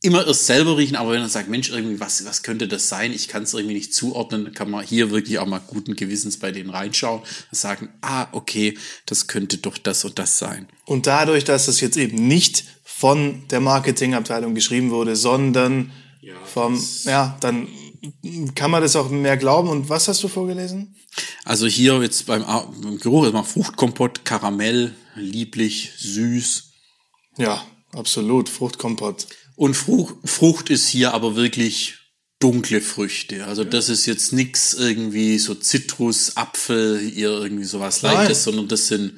immer 0.00 0.26
erst 0.26 0.46
selber 0.46 0.76
riechen, 0.76 0.96
aber 0.96 1.12
wenn 1.12 1.20
man 1.20 1.28
sagt, 1.28 1.48
Mensch, 1.48 1.70
irgendwie, 1.70 1.98
was, 1.98 2.24
was 2.24 2.42
könnte 2.42 2.68
das 2.68 2.88
sein? 2.88 3.12
Ich 3.12 3.26
kann 3.26 3.42
es 3.42 3.54
irgendwie 3.54 3.74
nicht 3.74 3.92
zuordnen, 3.92 4.54
kann 4.54 4.70
man 4.70 4.84
hier 4.84 5.10
wirklich 5.10 5.38
auch 5.38 5.46
mal 5.46 5.60
guten 5.66 5.96
Gewissens 5.96 6.38
bei 6.38 6.52
denen 6.52 6.70
reinschauen 6.70 7.20
und 7.20 7.58
sagen, 7.58 7.88
ah, 8.00 8.28
okay, 8.32 8.78
das 9.06 9.26
könnte 9.26 9.58
doch 9.58 9.76
das 9.76 10.04
und 10.04 10.18
das 10.18 10.38
sein. 10.38 10.68
Und 10.84 11.06
dadurch, 11.06 11.44
dass 11.44 11.66
das 11.66 11.80
jetzt 11.80 11.96
eben 11.96 12.28
nicht 12.28 12.64
von 12.84 13.48
der 13.48 13.60
Marketingabteilung 13.60 14.54
geschrieben 14.54 14.90
wurde, 14.90 15.16
sondern 15.16 15.90
ja, 16.20 16.34
vom, 16.44 16.80
ja, 17.04 17.36
dann 17.40 17.66
kann 18.54 18.70
man 18.70 18.82
das 18.82 18.94
auch 18.96 19.10
mehr 19.10 19.36
glauben. 19.36 19.68
Und 19.68 19.88
was 19.88 20.08
hast 20.08 20.22
du 20.22 20.28
vorgelesen? 20.28 20.94
Also 21.48 21.66
hier 21.66 22.02
jetzt 22.02 22.26
beim, 22.26 22.44
beim 22.44 22.98
Geruch 22.98 23.24
ist 23.24 23.32
mal 23.32 23.42
Fruchtkompott, 23.42 24.26
Karamell, 24.26 24.94
lieblich, 25.14 25.92
süß. 25.96 26.72
Ja, 27.38 27.64
absolut, 27.92 28.50
Fruchtkompott. 28.50 29.26
Und 29.56 29.72
Frucht, 29.72 30.16
Frucht 30.26 30.68
ist 30.68 30.88
hier 30.88 31.14
aber 31.14 31.36
wirklich 31.36 31.94
dunkle 32.38 32.82
Früchte. 32.82 33.46
Also 33.46 33.62
ja. 33.62 33.70
das 33.70 33.88
ist 33.88 34.04
jetzt 34.04 34.34
nix 34.34 34.74
irgendwie 34.74 35.38
so 35.38 35.54
Zitrus, 35.54 36.36
Apfel, 36.36 37.00
ihr 37.00 37.30
irgendwie 37.30 37.64
sowas 37.64 38.02
Leichtes, 38.02 38.44
sondern 38.44 38.68
das 38.68 38.88
sind 38.88 39.14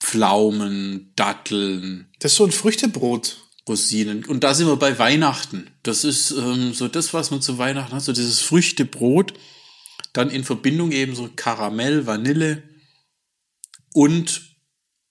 Pflaumen, 0.00 1.12
Datteln. 1.14 2.08
Das 2.18 2.32
ist 2.32 2.38
so 2.38 2.46
ein 2.46 2.52
Früchtebrot. 2.52 3.38
Rosinen. 3.68 4.24
Und 4.24 4.42
da 4.42 4.54
sind 4.54 4.66
wir 4.66 4.76
bei 4.76 4.98
Weihnachten. 4.98 5.70
Das 5.84 6.02
ist 6.02 6.32
ähm, 6.32 6.74
so 6.74 6.88
das, 6.88 7.14
was 7.14 7.30
man 7.30 7.40
zu 7.40 7.58
Weihnachten 7.58 7.94
hat, 7.94 8.02
so 8.02 8.12
dieses 8.12 8.40
Früchtebrot. 8.40 9.34
Dann 10.14 10.30
in 10.30 10.44
Verbindung 10.44 10.92
eben 10.92 11.14
so 11.14 11.28
Karamell, 11.36 12.06
Vanille 12.06 12.62
und 13.92 14.56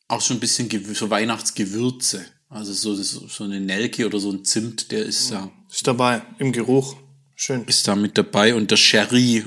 auch 0.08 0.22
schon 0.22 0.38
ein 0.38 0.40
bisschen 0.40 0.70
so 0.96 1.12
Weihnachtsgewürze. 1.12 2.26
Also 2.50 2.74
so, 2.74 2.96
so 2.96 3.44
eine 3.44 3.60
Nelke 3.60 4.08
oder 4.08 4.20
so 4.20 4.32
ein 4.32 4.44
Zimt, 4.44 4.92
der 4.92 5.06
ist 5.06 5.30
da. 5.32 5.52
Ist 5.72 5.86
dabei 5.86 6.24
im 6.40 6.52
Geruch. 6.52 6.96
Schön. 7.36 7.64
Ist 7.66 7.88
da 7.88 7.96
mit 7.96 8.18
dabei. 8.18 8.56
Und 8.56 8.72
der 8.72 8.78
Sherry, 8.78 9.44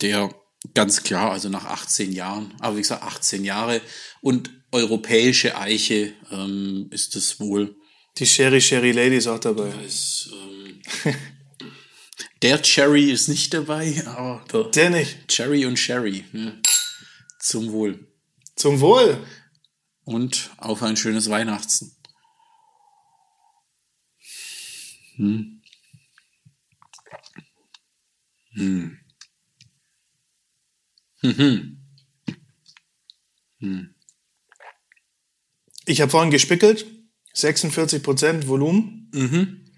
der 0.00 0.34
ganz 0.74 1.02
klar, 1.02 1.32
also 1.32 1.50
nach 1.50 1.66
18 1.66 2.10
Jahren, 2.12 2.54
aber 2.60 2.76
wie 2.76 2.82
gesagt, 2.82 3.02
18 3.02 3.44
Jahre 3.44 3.82
und 4.22 4.50
europäische 4.70 5.58
Eiche 5.58 6.14
ähm, 6.30 6.88
ist 6.90 7.14
es 7.16 7.38
wohl 7.38 7.76
die 8.18 8.26
Sherry 8.26 8.60
Sherry 8.60 8.92
Lady 8.92 9.16
ist 9.16 9.26
auch 9.26 9.38
dabei. 9.38 9.70
Ist, 9.86 10.30
ähm, 10.32 10.80
der 12.42 12.60
Cherry 12.60 13.10
ist 13.10 13.28
nicht 13.28 13.54
dabei, 13.54 14.02
aber 14.06 14.44
der, 14.52 14.64
der 14.64 14.90
nicht. 14.90 15.28
Cherry 15.28 15.64
und 15.64 15.78
Sherry. 15.78 16.24
Ja. 16.32 16.52
Zum 17.38 17.72
Wohl. 17.72 18.06
Zum 18.56 18.80
Wohl. 18.80 19.24
Und 20.04 20.50
auf 20.56 20.82
ein 20.82 20.96
schönes 20.96 21.30
Weihnachten. 21.30 21.92
Hm. 25.16 25.62
Hm. 28.54 28.98
Hm. 31.20 31.78
Hm. 33.60 33.94
Ich 35.86 36.00
habe 36.00 36.10
vorhin 36.10 36.30
gespickelt 36.30 36.86
46 37.34 38.02
Prozent 38.02 38.48
Volumen. 38.48 39.10
Mhm. 39.12 39.71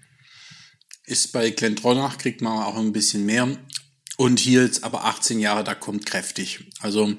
Ist 1.07 1.31
bei 1.31 1.51
Glendronach, 1.51 2.17
kriegt 2.17 2.41
man 2.41 2.63
auch 2.63 2.75
ein 2.77 2.93
bisschen 2.93 3.25
mehr. 3.25 3.57
Und 4.17 4.39
hier 4.39 4.63
jetzt 4.63 4.83
aber 4.83 5.05
18 5.05 5.39
Jahre, 5.39 5.63
da 5.63 5.75
kommt 5.75 6.05
kräftig. 6.05 6.71
Also, 6.79 7.13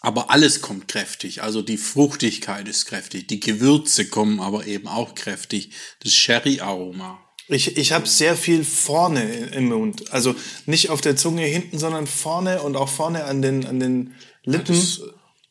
aber 0.00 0.30
alles 0.30 0.60
kommt 0.60 0.88
kräftig. 0.88 1.42
Also 1.42 1.62
die 1.62 1.76
Fruchtigkeit 1.76 2.68
ist 2.68 2.86
kräftig. 2.86 3.26
Die 3.26 3.40
Gewürze 3.40 4.08
kommen 4.08 4.40
aber 4.40 4.66
eben 4.66 4.86
auch 4.86 5.14
kräftig. 5.14 5.72
Das 6.00 6.12
Sherry-Aroma. 6.12 7.20
Ich, 7.48 7.76
ich 7.76 7.92
habe 7.92 8.08
sehr 8.08 8.36
viel 8.36 8.64
vorne 8.64 9.22
im 9.22 9.68
Mund. 9.68 10.12
Also 10.12 10.34
nicht 10.64 10.90
auf 10.90 11.00
der 11.00 11.16
Zunge 11.16 11.44
hinten, 11.44 11.78
sondern 11.78 12.06
vorne 12.06 12.62
und 12.62 12.76
auch 12.76 12.88
vorne 12.88 13.24
an 13.24 13.42
den, 13.42 13.66
an 13.66 13.80
den 13.80 14.14
Lippen. 14.44 14.74
Ja, 14.74 15.06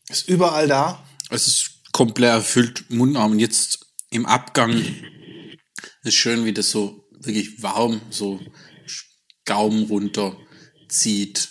ist 0.10 0.28
überall 0.28 0.68
da. 0.68 1.06
Es 1.30 1.48
ist 1.48 1.72
komplett 1.92 2.32
erfüllt 2.32 2.86
Mundarm. 2.90 3.34
Und 3.34 3.40
jetzt 3.40 3.86
im 4.10 4.26
Abgang 4.26 4.84
ist 6.06 6.16
schön, 6.16 6.46
wie 6.46 6.54
das 6.54 6.72
so 6.72 7.08
wirklich 7.12 7.62
warm 7.62 8.02
so 8.10 8.40
Gaumen 9.46 9.86
runterzieht, 9.86 11.50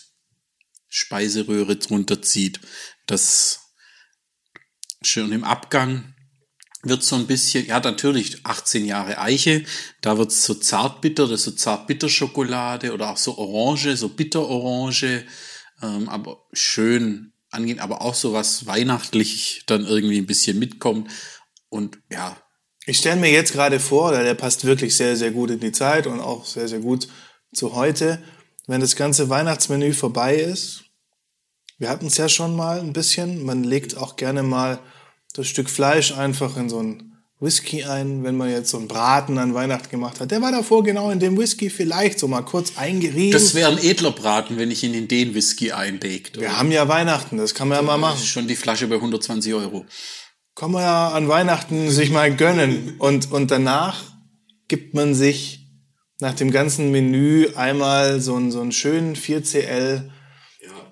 Speiseröhre 0.88 1.76
drunter 1.76 2.22
zieht. 2.22 2.60
Das 3.06 3.60
schön. 5.02 5.32
Im 5.32 5.44
Abgang 5.44 6.14
wird 6.82 7.02
so 7.02 7.16
ein 7.16 7.26
bisschen, 7.26 7.66
ja 7.66 7.80
natürlich 7.80 8.44
18 8.44 8.84
Jahre 8.84 9.18
Eiche, 9.18 9.64
da 10.00 10.18
wird 10.18 10.30
es 10.30 10.44
so 10.44 10.54
zartbitter, 10.54 11.26
das 11.26 11.40
ist 11.40 11.44
so 11.44 11.50
zartbitter-Schokolade 11.52 12.92
oder 12.92 13.10
auch 13.10 13.16
so 13.16 13.38
Orange, 13.38 13.96
so 13.96 14.08
Bitterorange, 14.08 15.24
ähm, 15.82 16.08
aber 16.08 16.46
schön 16.52 17.32
angehen, 17.50 17.80
aber 17.80 18.02
auch 18.02 18.14
so 18.14 18.32
was 18.32 18.66
weihnachtlich 18.66 19.62
dann 19.66 19.86
irgendwie 19.86 20.18
ein 20.18 20.26
bisschen 20.26 20.58
mitkommt. 20.58 21.10
Und 21.68 21.98
ja. 22.10 22.43
Ich 22.86 22.98
stelle 22.98 23.16
mir 23.20 23.30
jetzt 23.30 23.52
gerade 23.52 23.80
vor, 23.80 24.12
der 24.12 24.34
passt 24.34 24.64
wirklich 24.64 24.96
sehr, 24.96 25.16
sehr 25.16 25.30
gut 25.30 25.50
in 25.50 25.60
die 25.60 25.72
Zeit 25.72 26.06
und 26.06 26.20
auch 26.20 26.44
sehr, 26.44 26.68
sehr 26.68 26.80
gut 26.80 27.08
zu 27.54 27.74
heute, 27.74 28.22
wenn 28.66 28.80
das 28.80 28.96
ganze 28.96 29.30
Weihnachtsmenü 29.30 29.92
vorbei 29.92 30.36
ist. 30.36 30.84
Wir 31.78 31.88
hatten 31.88 32.06
es 32.06 32.16
ja 32.18 32.28
schon 32.28 32.54
mal 32.54 32.80
ein 32.80 32.92
bisschen. 32.92 33.44
Man 33.44 33.64
legt 33.64 33.96
auch 33.96 34.16
gerne 34.16 34.42
mal 34.42 34.78
das 35.34 35.46
Stück 35.48 35.70
Fleisch 35.70 36.12
einfach 36.12 36.56
in 36.56 36.68
so 36.68 36.80
ein 36.82 37.10
Whisky 37.40 37.84
ein, 37.84 38.22
wenn 38.22 38.36
man 38.36 38.50
jetzt 38.50 38.70
so 38.70 38.78
einen 38.78 38.88
Braten 38.88 39.38
an 39.38 39.54
Weihnachten 39.54 39.90
gemacht 39.90 40.20
hat. 40.20 40.30
Der 40.30 40.40
war 40.40 40.52
davor 40.52 40.84
genau 40.84 41.10
in 41.10 41.18
dem 41.18 41.36
Whisky 41.36 41.68
vielleicht 41.68 42.18
so 42.18 42.28
mal 42.28 42.42
kurz 42.42 42.76
eingerieben. 42.76 43.32
Das 43.32 43.54
wäre 43.54 43.70
ein 43.70 43.78
edler 43.78 44.12
Braten, 44.12 44.56
wenn 44.56 44.70
ich 44.70 44.84
ihn 44.84 44.94
in 44.94 45.08
den 45.08 45.34
Whisky 45.34 45.72
einlegt. 45.72 46.40
Wir 46.40 46.56
haben 46.56 46.70
ja 46.70 46.86
Weihnachten, 46.88 47.36
das 47.36 47.54
kann 47.54 47.68
man 47.68 47.78
ja 47.78 47.82
mal 47.82 47.94
Das 47.94 48.00
machen. 48.00 48.18
ist 48.18 48.28
schon 48.28 48.46
die 48.46 48.56
Flasche 48.56 48.86
bei 48.86 48.94
120 48.96 49.52
Euro. 49.52 49.84
Kann 50.54 50.70
man 50.70 50.82
ja 50.82 51.08
an 51.08 51.28
Weihnachten 51.28 51.90
sich 51.90 52.10
mal 52.10 52.34
gönnen. 52.34 52.96
Und, 52.98 53.32
und 53.32 53.50
danach 53.50 54.02
gibt 54.68 54.94
man 54.94 55.14
sich 55.14 55.66
nach 56.20 56.34
dem 56.34 56.50
ganzen 56.50 56.90
Menü 56.90 57.48
einmal 57.56 58.20
so 58.20 58.36
einen, 58.36 58.50
so 58.50 58.60
einen 58.60 58.72
schönen 58.72 59.16
4CL 59.16 60.10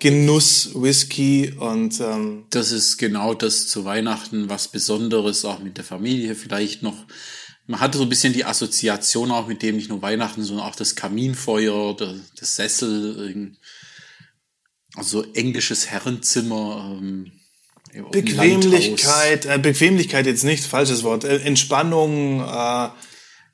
Genuss 0.03 0.71
Whisky 0.75 1.53
und 1.57 2.01
ähm, 2.01 2.45
Das 2.49 2.73
ist 2.73 2.97
genau 2.97 3.33
das 3.33 3.67
zu 3.69 3.85
Weihnachten, 3.85 4.49
was 4.49 4.67
Besonderes, 4.67 5.45
auch 5.45 5.59
mit 5.59 5.77
der 5.77 5.85
Familie 5.85 6.35
vielleicht 6.35 6.83
noch. 6.83 7.05
Man 7.67 7.79
hatte 7.79 7.97
so 7.97 8.03
ein 8.03 8.09
bisschen 8.09 8.33
die 8.33 8.43
Assoziation 8.43 9.31
auch 9.31 9.47
mit 9.47 9.61
dem 9.61 9.77
nicht 9.77 9.87
nur 9.87 10.01
Weihnachten, 10.01 10.43
sondern 10.43 10.65
auch 10.67 10.75
das 10.75 10.95
Kaminfeuer, 10.95 11.95
der, 11.95 12.15
das 12.37 12.57
Sessel, 12.57 13.55
also 14.95 15.23
englisches 15.33 15.87
Herrenzimmer. 15.87 16.99
Ähm. 16.99 17.31
Bequemlichkeit, 18.11 19.45
äh, 19.45 19.59
Bequemlichkeit 19.59 20.25
jetzt 20.25 20.43
nicht, 20.43 20.63
falsches 20.63 21.03
Wort, 21.03 21.23
äh, 21.23 21.37
Entspannung, 21.39 22.41
äh, 22.41 22.89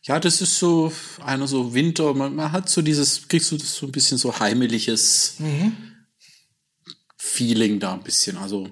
Ja, 0.03 0.19
das 0.19 0.41
ist 0.41 0.57
so 0.57 0.93
einer 1.23 1.47
so 1.47 1.73
Winter. 1.73 2.13
Man, 2.13 2.35
man 2.35 2.51
hat 2.51 2.69
so 2.69 2.81
dieses, 2.81 3.27
kriegst 3.27 3.51
du 3.51 3.57
das 3.57 3.75
so 3.75 3.85
ein 3.85 3.91
bisschen 3.91 4.17
so 4.17 4.39
heimeliges 4.39 5.35
Feeling 7.17 7.79
da 7.79 7.93
ein 7.93 8.03
bisschen. 8.03 8.37
Also 8.37 8.71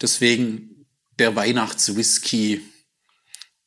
deswegen 0.00 0.86
der 1.18 1.34
Weihnachtswhisky 1.34 2.60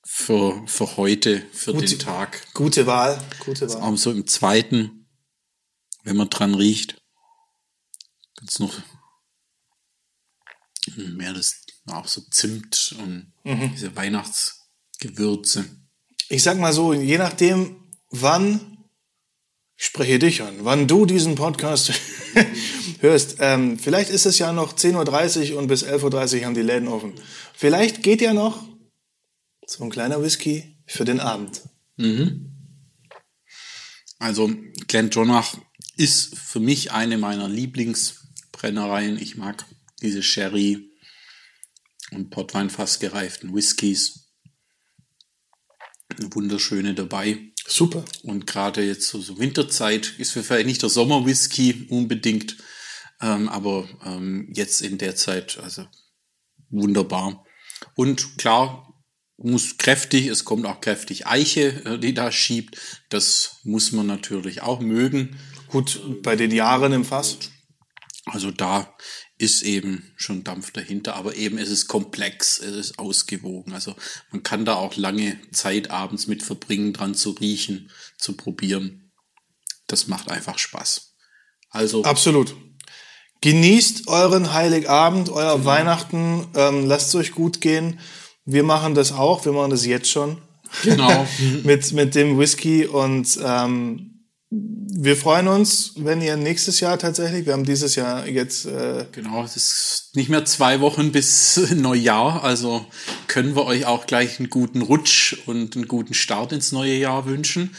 für, 0.05 0.63
für 0.67 0.97
heute, 0.97 1.43
für 1.51 1.73
Gut. 1.73 1.91
den 1.91 1.99
Tag. 1.99 2.53
gute 2.53 2.85
Wahl, 2.85 3.19
gute 3.43 3.69
Wahl. 3.69 3.81
Auch 3.81 3.97
so 3.97 4.11
im 4.11 4.27
zweiten, 4.27 5.07
wenn 6.03 6.15
man 6.15 6.29
dran 6.29 6.53
riecht, 6.55 7.01
gibt's 8.39 8.59
noch 8.59 8.73
mehr 10.97 11.33
das, 11.33 11.61
auch 11.87 12.07
so 12.07 12.21
Zimt 12.31 12.95
und 12.99 13.31
diese 13.73 13.95
Weihnachtsgewürze. 13.95 15.65
Ich 16.29 16.43
sag 16.43 16.57
mal 16.59 16.73
so, 16.73 16.93
je 16.93 17.17
nachdem, 17.17 17.77
wann, 18.09 18.77
ich 19.77 19.85
spreche 19.85 20.19
dich 20.19 20.41
an, 20.41 20.55
wann 20.61 20.87
du 20.87 21.05
diesen 21.05 21.35
Podcast 21.35 21.93
hörst, 22.99 23.37
ähm, 23.39 23.79
vielleicht 23.79 24.09
ist 24.09 24.25
es 24.25 24.39
ja 24.39 24.51
noch 24.51 24.73
10.30 24.73 25.53
Uhr 25.53 25.59
und 25.59 25.67
bis 25.67 25.85
11.30 25.85 26.39
Uhr 26.39 26.45
haben 26.45 26.53
die 26.55 26.61
Läden 26.61 26.87
offen. 26.87 27.13
Vielleicht 27.53 28.03
geht 28.03 28.21
ja 28.21 28.33
noch 28.33 28.67
so 29.65 29.83
ein 29.83 29.89
kleiner 29.89 30.21
Whisky 30.21 30.77
für 30.85 31.05
den 31.05 31.19
Abend. 31.19 31.61
Also 34.19 34.51
Glendronach 34.87 35.57
ist 35.95 36.37
für 36.37 36.59
mich 36.59 36.91
eine 36.91 37.17
meiner 37.17 37.47
Lieblingsbrennereien. 37.47 39.17
Ich 39.19 39.37
mag 39.37 39.65
diese 40.01 40.23
Sherry 40.23 40.86
und 42.11 42.29
Portweinfass 42.29 42.99
gereiften 42.99 43.53
Whiskys. 43.53 44.31
Wunderschöne 46.31 46.93
dabei. 46.93 47.51
Super. 47.67 48.05
Und 48.23 48.47
gerade 48.47 48.83
jetzt 48.83 49.09
so, 49.09 49.19
so 49.19 49.39
Winterzeit 49.39 50.13
ist 50.17 50.31
für 50.31 50.43
vielleicht 50.43 50.67
nicht 50.67 50.81
der 50.81 50.89
Sommerwhisky 50.89 51.87
unbedingt, 51.89 52.57
ähm, 53.21 53.49
aber 53.49 53.87
ähm, 54.05 54.49
jetzt 54.53 54.81
in 54.81 54.97
der 54.97 55.15
Zeit, 55.15 55.59
also 55.61 55.85
wunderbar. 56.69 57.45
Und 57.95 58.37
klar, 58.37 58.87
muss 59.37 59.77
kräftig, 59.77 60.27
es 60.27 60.45
kommt 60.45 60.65
auch 60.65 60.81
kräftig 60.81 61.27
Eiche, 61.27 61.85
äh, 61.85 61.99
die 61.99 62.13
da 62.13 62.31
schiebt. 62.31 62.77
Das 63.09 63.57
muss 63.63 63.91
man 63.91 64.07
natürlich 64.07 64.61
auch 64.61 64.79
mögen. 64.79 65.37
Gut, 65.67 66.23
bei 66.23 66.35
den 66.35 66.51
Jahren 66.51 66.93
im 66.93 67.05
Fass. 67.05 67.37
Also 68.31 68.51
da 68.51 68.93
ist 69.37 69.61
eben 69.61 70.11
schon 70.15 70.43
Dampf 70.43 70.71
dahinter, 70.71 71.15
aber 71.15 71.35
eben 71.35 71.57
es 71.57 71.69
ist 71.69 71.87
komplex, 71.87 72.59
es 72.59 72.75
ist 72.75 72.99
ausgewogen. 72.99 73.73
Also 73.73 73.95
man 74.31 74.43
kann 74.43 74.65
da 74.65 74.75
auch 74.75 74.95
lange 74.95 75.39
Zeit 75.51 75.91
abends 75.91 76.27
mit 76.27 76.43
verbringen, 76.43 76.93
dran 76.93 77.15
zu 77.15 77.31
riechen, 77.31 77.89
zu 78.17 78.33
probieren. 78.33 79.11
Das 79.87 80.07
macht 80.07 80.29
einfach 80.29 80.57
Spaß. 80.57 81.13
Also 81.69 82.03
Absolut. 82.03 82.55
Genießt 83.41 84.07
euren 84.07 84.53
Heiligabend, 84.53 85.29
euer 85.29 85.63
Weihnachten, 85.63 86.47
ähm, 86.55 86.87
lasst 86.87 87.09
es 87.09 87.15
euch 87.15 87.31
gut 87.33 87.61
gehen. 87.61 87.99
Wir 88.45 88.63
machen 88.63 88.95
das 88.95 89.11
auch, 89.11 89.45
wir 89.45 89.51
machen 89.51 89.69
das 89.69 89.85
jetzt 89.85 90.09
schon 90.09 90.41
genau. 90.83 91.27
mit, 91.63 91.91
mit 91.91 92.15
dem 92.15 92.39
Whisky 92.39 92.85
und 92.85 93.37
ähm, 93.43 94.16
wir 94.99 95.15
freuen 95.15 95.47
uns, 95.47 95.91
wenn 95.95 96.23
ihr 96.23 96.35
nächstes 96.37 96.79
Jahr 96.79 96.97
tatsächlich, 96.97 97.45
wir 97.45 97.53
haben 97.53 97.65
dieses 97.65 97.93
Jahr 97.93 98.27
jetzt, 98.27 98.65
äh, 98.65 99.05
Genau, 99.11 99.43
es 99.43 99.55
ist 99.55 100.09
nicht 100.15 100.27
mehr 100.27 100.43
zwei 100.43 100.81
Wochen 100.81 101.11
bis 101.11 101.57
Neujahr, 101.75 102.43
also 102.43 102.83
können 103.27 103.55
wir 103.55 103.65
euch 103.65 103.85
auch 103.85 104.07
gleich 104.07 104.39
einen 104.39 104.49
guten 104.49 104.81
Rutsch 104.81 105.37
und 105.45 105.75
einen 105.75 105.87
guten 105.87 106.15
Start 106.15 106.51
ins 106.51 106.71
neue 106.71 106.95
Jahr 106.95 107.27
wünschen. 107.27 107.75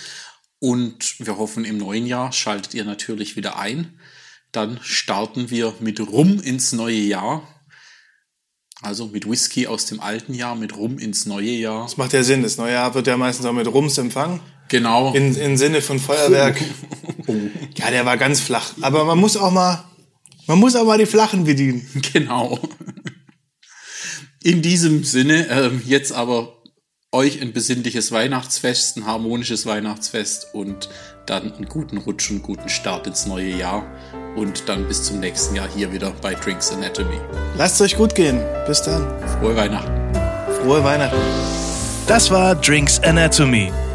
Und 0.61 1.19
wir 1.19 1.39
hoffen, 1.39 1.65
im 1.65 1.79
neuen 1.79 2.07
Jahr 2.07 2.33
schaltet 2.33 2.75
ihr 2.75 2.85
natürlich 2.85 3.35
wieder 3.35 3.59
ein. 3.59 3.99
Dann 4.53 4.79
starten 4.83 5.51
wir 5.51 5.75
mit 5.81 6.01
Rum 6.01 6.39
ins 6.41 6.73
neue 6.73 7.01
Jahr. 7.01 7.43
Also 8.81 9.09
mit 9.09 9.29
Whisky 9.29 9.67
aus 9.67 9.87
dem 9.87 9.99
alten 9.99 10.35
Jahr, 10.35 10.55
mit 10.55 10.77
Rum 10.77 10.99
ins 10.99 11.27
neue 11.27 11.51
Jahr. 11.51 11.83
das 11.83 11.97
macht 11.97 12.13
ja 12.13 12.23
Sinn, 12.23 12.45
das 12.45 12.59
neue 12.59 12.75
Jahr 12.75 12.95
wird 12.95 13.09
ja 13.09 13.17
meistens 13.17 13.45
auch 13.45 13.53
mit 13.53 13.67
Rums 13.67 13.99
empfangen, 13.99 14.41
Genau. 14.69 15.13
in, 15.15 15.35
in 15.35 15.57
Sinne 15.57 15.83
von 15.83 15.99
Feuerwerk. 15.99 16.63
Ja, 17.75 17.91
der 17.91 18.07
war 18.07 18.17
ganz 18.17 18.41
flach, 18.41 18.73
aber 18.81 19.05
man 19.05 19.19
muss 19.19 19.37
auch 19.37 19.51
mal, 19.53 19.85
man 20.47 20.59
muss 20.59 20.75
auch 20.75 20.85
mal 20.87 20.99
die 20.99 21.07
Flachen 21.07 21.45
bedienen. 21.45 21.87
Genau. 22.13 22.59
In 24.43 24.63
diesem 24.63 25.05
Sinne, 25.05 25.47
ähm, 25.49 25.83
jetzt 25.85 26.13
aber 26.13 26.59
euch 27.13 27.41
ein 27.41 27.53
besinnliches 27.53 28.13
Weihnachtsfest, 28.13 28.97
ein 28.97 29.07
harmonisches 29.07 29.67
Weihnachtsfest 29.67 30.49
und 30.55 30.89
dann 31.27 31.53
einen 31.53 31.67
guten 31.67 31.99
Rutsch 31.99 32.31
und 32.31 32.37
einen 32.37 32.43
guten 32.43 32.69
Start 32.69 33.07
ins 33.07 33.27
neue 33.27 33.55
Jahr. 33.55 33.85
Und 34.37 34.69
dann 34.69 34.87
bis 34.87 35.03
zum 35.03 35.21
nächsten 35.21 35.55
Jahr 35.57 35.69
hier 35.75 35.93
wieder 35.93 36.13
bei 36.23 36.35
Drinks 36.35 36.71
Anatomy. 36.71 37.19
Lasst 37.57 37.77
es 37.77 37.81
euch 37.81 37.97
gut 37.97 38.15
gehen. 38.15 38.41
Bis 38.67 38.83
dann. 38.83 39.03
Frohe 39.39 39.57
Weihnachten. 39.57 39.93
Frohe 40.63 40.83
Weihnachten. 40.85 41.19
Das 42.07 42.31
war 42.31 42.55
Drinks 42.55 43.01
Anatomy. 43.01 43.71